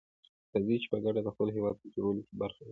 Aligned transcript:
راځي 0.53 0.75
چي 0.81 0.87
په 0.91 0.97
ګډه 1.03 1.21
دخپل 1.23 1.47
هيواد 1.55 1.75
په 1.81 1.87
جوړولو 1.93 2.21
کي 2.27 2.33
برخه 2.41 2.59
واخلو. 2.63 2.69